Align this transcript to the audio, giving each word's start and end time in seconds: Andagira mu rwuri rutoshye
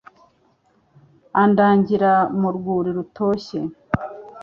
Andagira 1.43 2.13
mu 2.39 2.49
rwuri 2.55 2.89
rutoshye 2.97 3.59